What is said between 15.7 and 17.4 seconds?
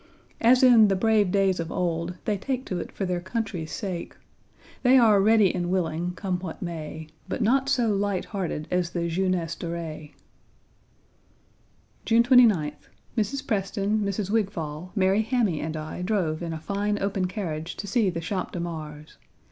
I drove in a fine open